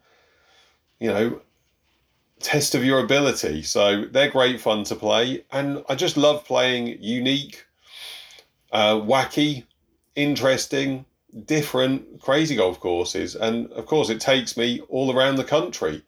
[1.00, 1.42] you know,
[2.40, 3.64] test of your ability.
[3.64, 5.44] So they're great fun to play.
[5.52, 7.66] And I just love playing unique,
[8.72, 9.64] uh, wacky,
[10.16, 11.06] interesting,
[11.46, 13.36] different crazy golf courses.
[13.36, 16.04] And of course, it takes me all around the country.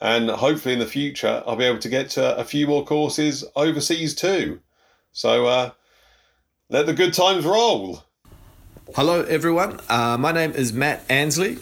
[0.00, 3.44] And hopefully, in the future, I'll be able to get to a few more courses
[3.54, 4.60] overseas too.
[5.12, 5.70] So uh,
[6.68, 8.02] let the good times roll.
[8.94, 9.80] Hello, everyone.
[9.88, 11.56] Uh, my name is Matt Ansley,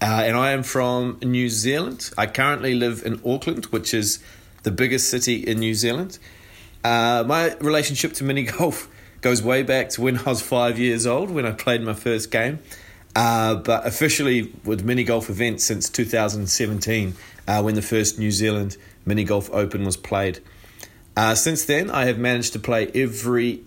[0.00, 2.10] uh, and I am from New Zealand.
[2.16, 4.22] I currently live in Auckland, which is
[4.62, 6.18] the biggest city in New Zealand.
[6.82, 8.88] Uh, my relationship to mini golf
[9.24, 12.30] goes way back to when I was five years old when I played my first
[12.30, 12.58] game.
[13.16, 17.14] Uh, but officially with mini golf events since 2017
[17.48, 20.40] uh, when the first New Zealand Mini Golf Open was played.
[21.16, 23.62] Uh, since then, I have managed to play every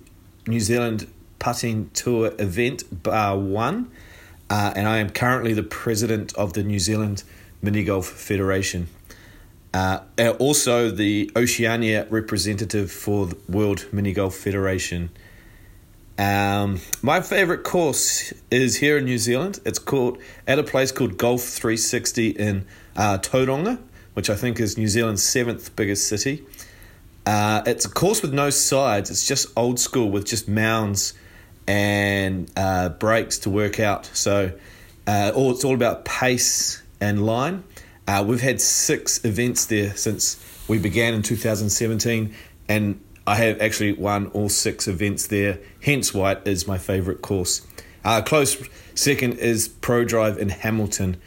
[0.46, 1.08] New Zealand
[1.40, 3.90] putting tour event bar one,
[4.50, 7.24] uh, and I am currently the president of the New Zealand
[7.64, 8.90] Mini Golf Federation.
[9.74, 10.02] Uh,
[10.40, 15.10] also, the Oceania representative for the World Mini Golf Federation.
[16.18, 19.60] Um, my favorite course is here in New Zealand.
[19.66, 23.80] It's called at a place called Golf 360 in uh, Tauranga,
[24.16, 26.44] which I think is New Zealand's seventh biggest city.
[27.26, 29.12] Uh, it's a course with no sides.
[29.12, 31.14] It's just old school with just mounds
[31.68, 34.10] and uh, breaks to work out.
[34.14, 34.54] So
[35.06, 37.64] uh, all it's all about pace and line.
[38.08, 42.34] Uh, we've had six events there since we began in 2017,
[42.70, 45.60] and I have actually won all six events there.
[45.84, 47.68] Hence why it is my favourite course.
[48.06, 48.58] Uh, close
[48.96, 51.18] second is Pro Drive in Hamilton,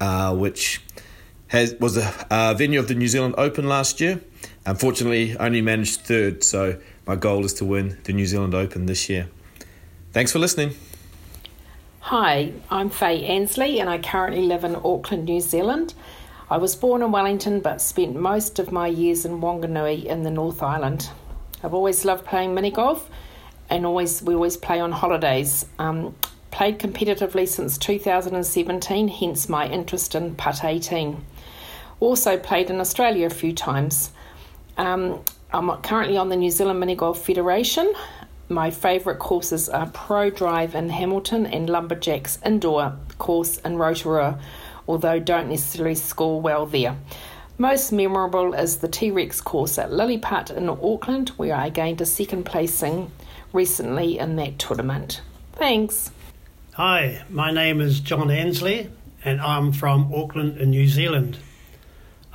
[0.00, 0.80] uh, which
[1.48, 4.20] has was a venue of the New Zealand Open last year.
[4.64, 8.86] Unfortunately, I only managed third, so my goal is to win the New Zealand Open
[8.86, 9.28] this year.
[10.12, 10.76] Thanks for listening.
[12.00, 15.94] Hi, I'm Faye Ansley, and I currently live in Auckland, New Zealand.
[16.48, 20.30] I was born in Wellington but spent most of my years in Wanganui in the
[20.30, 21.10] North Island.
[21.62, 23.08] I've always loved playing mini golf,
[23.70, 25.66] and always we always play on holidays.
[25.78, 26.14] Um,
[26.50, 31.24] played competitively since 2017, hence my interest in Putt 18.
[32.00, 34.12] Also played in Australia a few times.
[34.76, 37.92] Um, I'm currently on the New Zealand Mini Golf Federation.
[38.48, 44.38] My favourite courses are Pro Drive in Hamilton and Lumberjacks Indoor course in Rotorua,
[44.86, 46.96] although don't necessarily score well there.
[47.60, 52.06] Most memorable is the T Rex course at Lilliput in Auckland, where I gained a
[52.06, 53.10] second placing
[53.52, 55.22] recently in that tournament.
[55.54, 56.12] Thanks.
[56.74, 58.88] Hi, my name is John Ansley,
[59.24, 61.38] and I'm from Auckland in New Zealand.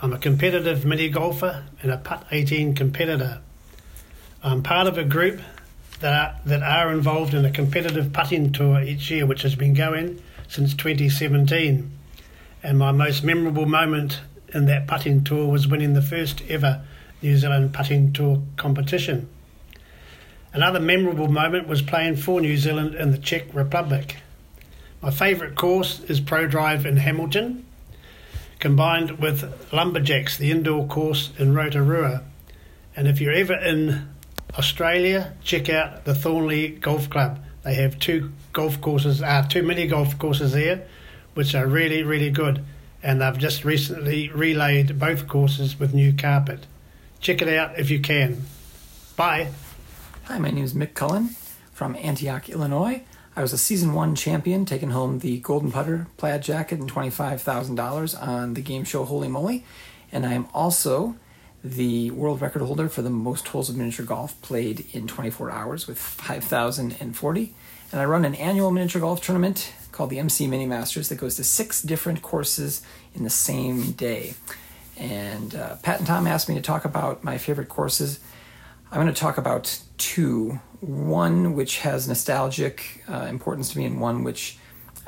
[0.02, 3.40] I'm a competitive mini golfer and a Putt 18 competitor.
[4.44, 5.40] I'm part of a group
[6.02, 9.74] that are, that are involved in a competitive putting tour each year, which has been
[9.74, 11.90] going since 2017.
[12.62, 14.20] And my most memorable moment
[14.54, 16.84] in that putting tour was winning the first ever
[17.22, 19.30] New Zealand putting tour competition.
[20.52, 24.18] Another memorable moment was playing for New Zealand in the Czech Republic.
[25.02, 27.66] My favourite course is Pro Drive in Hamilton,
[28.60, 32.24] combined with Lumberjacks, the indoor course in Rotorua.
[32.96, 34.08] And if you're ever in
[34.58, 37.44] Australia, check out the Thornleigh Golf Club.
[37.64, 40.86] They have two golf courses, uh, two mini golf courses there,
[41.34, 42.64] which are really, really good
[43.04, 46.66] and they've just recently relayed both courses with new carpet.
[47.20, 48.44] Check it out if you can.
[49.18, 49.50] Bye.
[50.24, 51.36] Hi, my name is Mick Cullen
[51.74, 53.04] from Antioch, Illinois.
[53.36, 58.28] I was a season one champion, taking home the Golden Putter plaid jacket and $25,000
[58.28, 59.66] on the game show Holy Moly.
[60.12, 61.16] And I am also
[61.64, 65.88] the world record holder for the most holes of miniature golf played in 24 hours
[65.88, 67.56] with 5,040.
[67.92, 71.38] And I run an annual miniature golf tournament called the MC Mini Masters that goes
[71.38, 72.82] to six different courses
[73.14, 74.34] in the same day.
[74.98, 78.20] And uh, Pat and Tom asked me to talk about my favorite courses.
[78.92, 84.02] I'm going to talk about two one which has nostalgic uh, importance to me, and
[84.02, 84.58] one which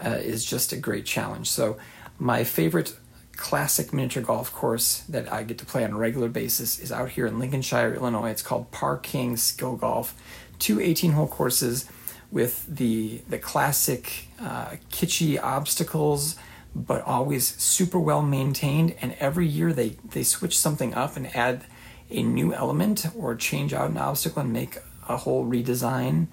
[0.03, 1.49] uh, is just a great challenge.
[1.49, 1.77] So,
[2.17, 2.95] my favorite
[3.35, 7.09] classic miniature golf course that I get to play on a regular basis is out
[7.09, 8.29] here in Lincolnshire, Illinois.
[8.29, 10.15] It's called Par King Skill Golf.
[10.57, 11.89] Two 18 hole courses
[12.35, 16.35] with the, the classic uh, kitschy obstacles,
[16.75, 18.93] but always super well maintained.
[19.01, 21.63] And every year they, they switch something up and add
[22.09, 26.27] a new element or change out an obstacle and make a whole redesign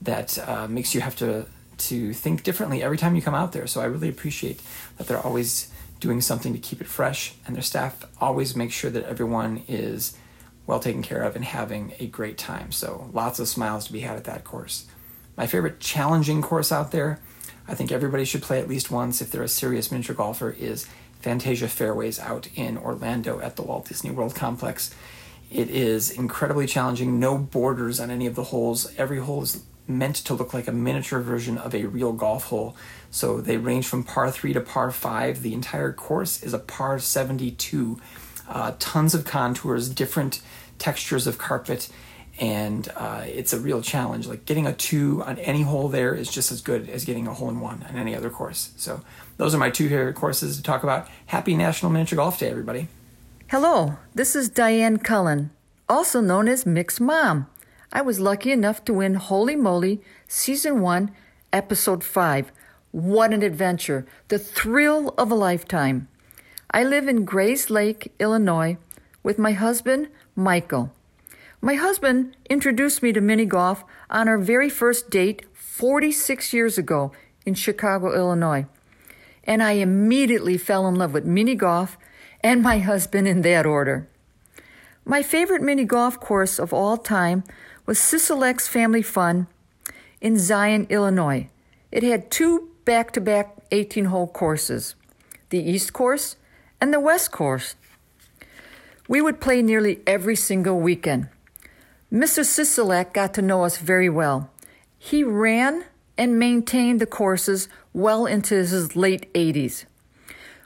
[0.00, 3.66] that uh, makes you have to to think differently every time you come out there.
[3.66, 4.62] So I really appreciate
[4.96, 8.90] that they're always doing something to keep it fresh, and their staff always makes sure
[8.90, 10.16] that everyone is
[10.66, 12.72] well taken care of and having a great time.
[12.72, 14.86] So lots of smiles to be had at that course.
[15.36, 17.20] My favorite challenging course out there,
[17.66, 20.86] I think everybody should play at least once if they're a serious miniature golfer, is
[21.20, 24.94] Fantasia Fairways out in Orlando at the Walt Disney World Complex.
[25.50, 28.92] It is incredibly challenging, no borders on any of the holes.
[28.96, 32.76] Every hole is meant to look like a miniature version of a real golf hole.
[33.10, 35.42] So they range from par 3 to par 5.
[35.42, 38.00] The entire course is a par 72.
[38.48, 40.40] Uh, tons of contours, different
[40.78, 41.88] textures of carpet,
[42.40, 44.26] and uh, it's a real challenge.
[44.26, 47.34] Like getting a 2 on any hole there is just as good as getting a
[47.34, 48.72] hole in 1 on any other course.
[48.76, 49.02] So
[49.36, 51.08] those are my two favorite courses to talk about.
[51.26, 52.88] Happy National Miniature Golf Day, everybody.
[53.48, 55.50] Hello, this is Diane Cullen,
[55.88, 57.46] also known as Mick's Mom.
[57.92, 61.10] I was lucky enough to win Holey Moley Season 1,
[61.52, 62.50] Episode 5.
[62.92, 64.06] What an adventure!
[64.28, 66.08] The thrill of a lifetime.
[66.70, 68.78] I live in Grayslake, Illinois,
[69.22, 70.90] with my husband, Michael.
[71.64, 77.12] My husband introduced me to mini golf on our very first date 46 years ago
[77.46, 78.66] in Chicago, Illinois.
[79.44, 81.96] And I immediately fell in love with mini golf
[82.40, 84.08] and my husband in that order.
[85.04, 87.44] My favorite mini golf course of all time
[87.86, 89.46] was Sisolak's Family Fun
[90.20, 91.48] in Zion, Illinois.
[91.92, 94.96] It had two back to back 18 hole courses
[95.50, 96.34] the East Course
[96.80, 97.76] and the West Course.
[99.06, 101.28] We would play nearly every single weekend.
[102.12, 102.44] Mr.
[102.44, 104.50] Sisolak got to know us very well.
[104.98, 105.86] He ran
[106.18, 109.86] and maintained the courses well into his late 80s.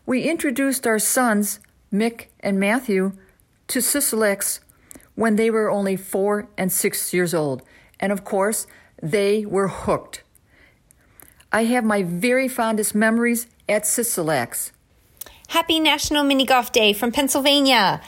[0.05, 1.61] We introduced our sons,
[1.93, 3.13] Mick and Matthew,
[3.69, 4.59] to Sisolak's
[5.15, 7.63] when they were only four and six years old.
[8.01, 8.67] And of course,
[9.01, 10.25] they were hooked.
[11.53, 14.73] I have my very fondest memories at Sisolak's.
[15.49, 18.03] Happy National Mini Golf Day from Pennsylvania.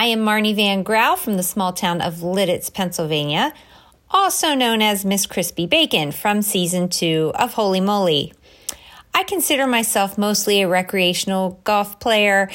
[0.00, 3.52] I am Marnie Van Grau from the small town of Lititz, Pennsylvania,
[4.10, 8.32] also known as Miss Crispy Bacon from season two of Holey Moley.
[9.12, 12.50] I consider myself mostly a recreational golf player.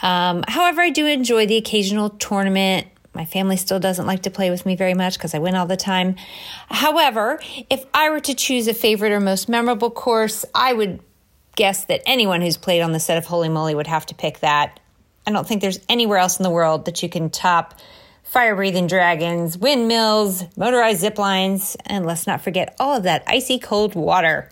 [0.00, 4.50] Um, however, I do enjoy the occasional tournament my family still doesn't like to play
[4.50, 6.16] with me very much because I win all the time.
[6.68, 11.00] However, if I were to choose a favorite or most memorable course, I would
[11.54, 14.40] guess that anyone who's played on the set of Holey Moley would have to pick
[14.40, 14.78] that.
[15.26, 17.80] I don't think there's anywhere else in the world that you can top
[18.22, 23.58] fire breathing dragons, windmills, motorized zip lines, and let's not forget all of that icy
[23.58, 24.50] cold water.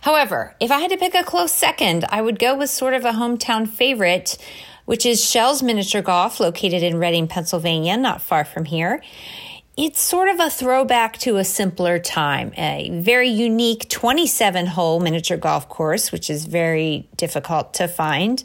[0.00, 3.04] However, if I had to pick a close second, I would go with sort of
[3.04, 4.38] a hometown favorite
[4.90, 9.00] which is Shell's Miniature Golf, located in Reading, Pennsylvania, not far from here.
[9.76, 15.36] It's sort of a throwback to a simpler time, a very unique 27 hole miniature
[15.36, 18.42] golf course, which is very difficult to find.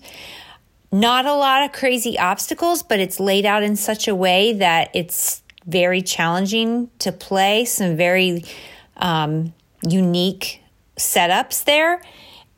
[0.91, 4.89] Not a lot of crazy obstacles, but it's laid out in such a way that
[4.93, 7.65] it's very challenging to play.
[7.65, 8.45] Some very
[8.98, 10.62] um, unique
[10.98, 12.02] setups there.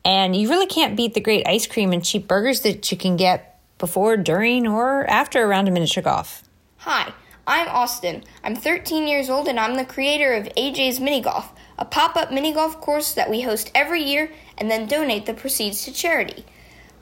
[0.04, 3.16] And you really can't beat the great ice cream and cheap burgers that you can
[3.16, 6.42] get before, during, or after a round of miniature golf.
[6.78, 7.12] Hi,
[7.46, 8.24] I'm Austin.
[8.44, 12.32] I'm 13 years old and I'm the creator of AJ's Mini Golf, a pop up
[12.32, 16.44] mini golf course that we host every year and then donate the proceeds to charity.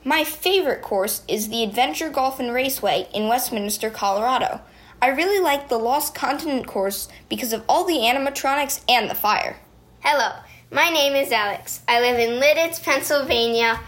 [0.03, 4.61] My favorite course is the Adventure Golf and Raceway in Westminster, Colorado.
[5.01, 9.57] I really like the Lost Continent course because of all the animatronics and the fire.
[9.99, 10.33] Hello,
[10.71, 11.81] my name is Alex.
[11.87, 13.79] I live in Lititz, Pennsylvania,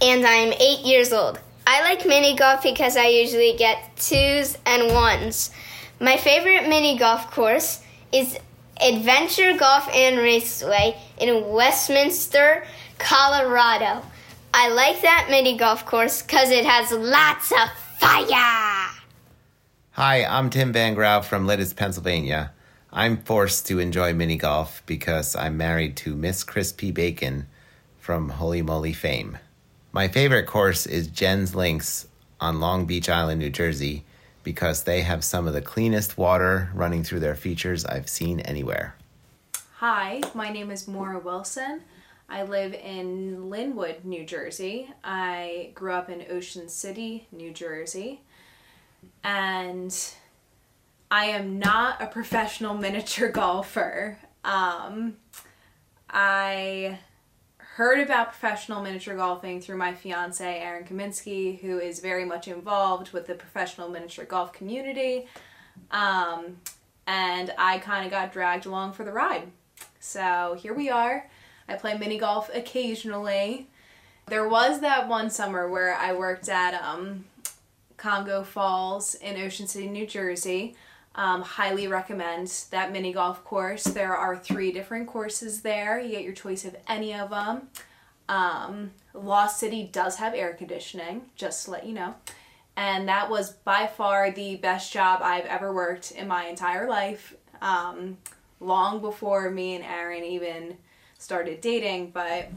[0.00, 1.40] and I'm eight years old.
[1.66, 5.50] I like mini golf because I usually get twos and ones.
[5.98, 8.38] My favorite mini golf course is
[8.80, 12.64] Adventure Golf and Raceway in Westminster,
[12.98, 14.02] Colorado.
[14.54, 18.90] I like that mini golf course because it has lots of fire.
[19.92, 22.52] Hi, I'm Tim Van Grau from Lititz, Pennsylvania.
[22.92, 27.46] I'm forced to enjoy mini golf because I'm married to Miss Crispy Bacon
[27.98, 29.38] from Holey Moley fame.
[29.90, 32.06] My favorite course is Jen's Links
[32.38, 34.04] on Long Beach Island, New Jersey,
[34.42, 38.96] because they have some of the cleanest water running through their features I've seen anywhere.
[39.76, 41.80] Hi, my name is Maura Wilson.
[42.28, 44.92] I live in Linwood, New Jersey.
[45.04, 48.22] I grew up in Ocean City, New Jersey.
[49.22, 49.94] And
[51.10, 54.18] I am not a professional miniature golfer.
[54.44, 55.16] Um,
[56.08, 56.98] I
[57.56, 63.12] heard about professional miniature golfing through my fiance, Aaron Kaminsky, who is very much involved
[63.12, 65.26] with the professional miniature golf community.
[65.90, 66.58] Um,
[67.06, 69.50] and I kind of got dragged along for the ride.
[70.00, 71.28] So here we are.
[71.72, 73.66] I play mini golf occasionally.
[74.26, 77.24] There was that one summer where I worked at um,
[77.96, 80.76] Congo Falls in Ocean City, New Jersey.
[81.14, 83.84] Um, highly recommend that mini golf course.
[83.84, 85.98] There are three different courses there.
[85.98, 87.68] You get your choice of any of them.
[88.28, 92.14] Um, Lost City does have air conditioning, just to let you know.
[92.76, 97.34] And that was by far the best job I've ever worked in my entire life.
[97.60, 98.18] Um,
[98.60, 100.76] long before me and Aaron even
[101.22, 102.50] started dating, but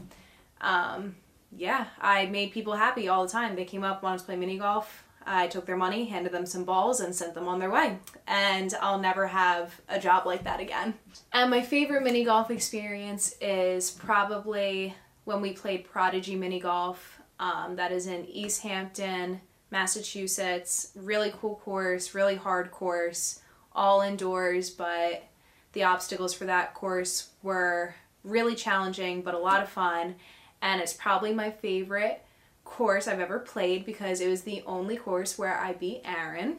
[0.60, 1.14] um,
[1.56, 3.56] yeah, I made people happy all the time.
[3.56, 5.04] They came up, wanted to play mini golf.
[5.28, 7.98] I took their money, handed them some balls, and sent them on their way.
[8.28, 10.94] And I'll never have a job like that again.
[11.32, 14.94] And my favorite mini golf experience is probably
[15.24, 17.20] when we played Prodigy Mini Golf.
[17.40, 19.40] Um, that is in Easthampton,
[19.70, 20.92] Massachusetts.
[20.94, 23.40] Really cool course, really hard course,
[23.72, 25.24] all indoors, but
[25.72, 27.94] the obstacles for that course were
[28.26, 30.16] really challenging, but a lot of fun.
[30.60, 32.22] And it's probably my favorite
[32.64, 36.58] course I've ever played because it was the only course where I beat Aaron.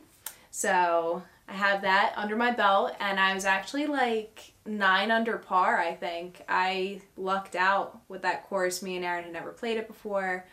[0.49, 5.77] So I have that under my belt, and I was actually like nine under par,
[5.77, 6.41] I think.
[6.49, 8.81] I lucked out with that course.
[8.81, 10.45] Me and Aaron had never played it before,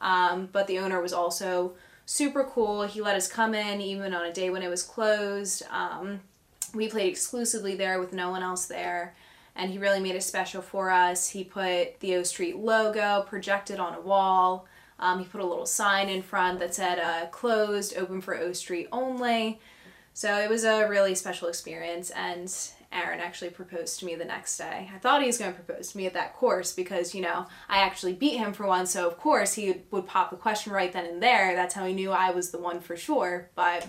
[0.00, 1.74] um, but the owner was also
[2.06, 2.82] super cool.
[2.82, 5.62] He let us come in even on a day when it was closed.
[5.70, 6.20] Um,
[6.74, 9.14] we played exclusively there with no one else there
[9.56, 11.28] and he really made it special for us.
[11.28, 14.66] He put the O Street logo projected on a wall.
[14.98, 18.52] Um, he put a little sign in front that said uh, closed, open for O
[18.52, 19.60] Street only.
[20.14, 22.54] So it was a really special experience, and
[22.92, 24.90] Aaron actually proposed to me the next day.
[24.94, 27.46] I thought he was going to propose to me at that course because, you know,
[27.68, 30.92] I actually beat him for one, so of course he would pop the question right
[30.92, 31.54] then and there.
[31.54, 33.48] That's how he knew I was the one for sure.
[33.54, 33.86] But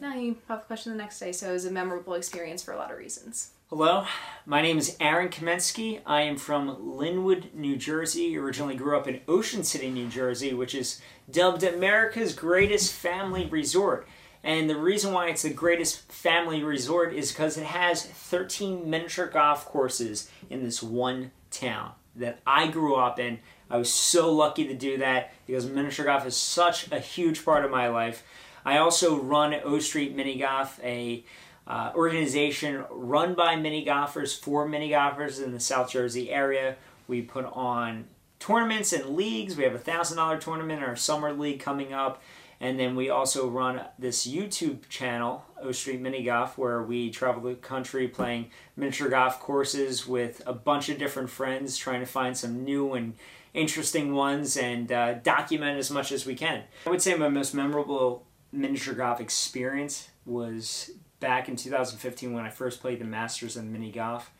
[0.00, 2.72] no, he popped the question the next day, so it was a memorable experience for
[2.72, 3.50] a lot of reasons.
[3.70, 4.04] Hello,
[4.44, 6.00] my name is Aaron Kamensky.
[6.04, 8.36] I am from Linwood, New Jersey.
[8.36, 11.00] Originally grew up in Ocean City, New Jersey, which is
[11.30, 14.06] dubbed America's greatest family resort.
[14.42, 19.28] And the reason why it's the greatest family resort is because it has 13 miniature
[19.28, 23.38] golf courses in this one town that I grew up in.
[23.70, 27.64] I was so lucky to do that because miniature golf is such a huge part
[27.64, 28.24] of my life.
[28.64, 31.24] I also run O Street Mini Golf, a
[31.66, 36.76] uh, organization run by mini golfers for mini golfers in the South Jersey area.
[37.08, 38.06] We put on
[38.38, 39.56] tournaments and leagues.
[39.56, 42.22] We have a thousand dollar tournament in our summer league coming up.
[42.60, 47.42] And then we also run this YouTube channel, O Street Mini Golf, where we travel
[47.42, 52.36] the country playing miniature golf courses with a bunch of different friends, trying to find
[52.36, 53.14] some new and
[53.54, 56.62] interesting ones and uh, document as much as we can.
[56.86, 60.90] I would say my most memorable miniature golf experience was
[61.24, 64.30] back in 2015 when I first played the Masters and Mini Golf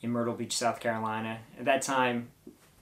[0.00, 1.40] in Myrtle Beach, South Carolina.
[1.58, 2.30] At that time,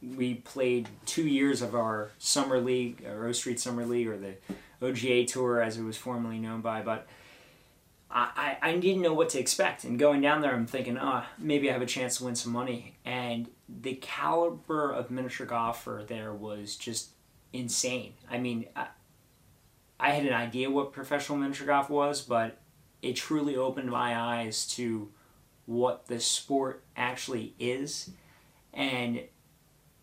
[0.01, 4.35] we played two years of our summer league, or O Street Summer League, or the
[4.81, 6.83] OGA Tour as it was formerly known by.
[6.83, 7.09] But
[8.09, 9.83] I, I, I didn't know what to expect.
[9.83, 12.53] And going down there, I'm thinking, oh, maybe I have a chance to win some
[12.53, 12.95] money.
[13.05, 17.09] And the caliber of miniature golfer there was just
[17.53, 18.13] insane.
[18.31, 18.87] I mean, I,
[19.99, 22.61] I had an idea what professional miniature golf was, but
[23.03, 25.11] it truly opened my eyes to
[25.67, 28.11] what the sport actually is.
[28.73, 29.23] And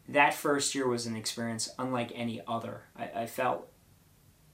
[0.07, 2.83] that first year was an experience unlike any other.
[2.95, 3.67] I, I felt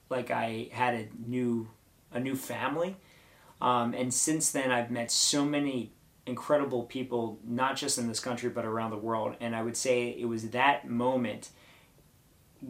[0.10, 1.70] like I had a new
[2.14, 2.98] a new family.
[3.62, 5.94] Um, and since then, I've met so many
[6.26, 9.36] incredible people, not just in this country, but around the world.
[9.40, 11.50] And I would say it was that moment,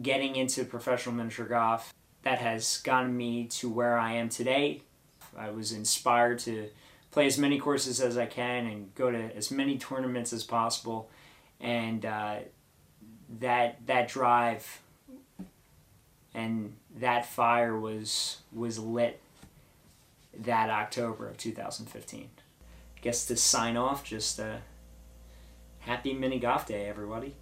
[0.00, 1.92] getting into professional miniature golf,
[2.22, 4.82] that has gotten me to where I am today.
[5.36, 6.68] I was inspired to
[7.10, 11.10] play as many courses as I can and go to as many tournaments as possible.
[11.60, 12.36] And uh,
[13.40, 14.80] that that drive
[16.34, 19.20] and that fire was was lit
[20.38, 22.30] that October of 2015.
[22.96, 24.56] I guess to sign off, just uh,
[25.80, 27.34] happy mini golf day, everybody.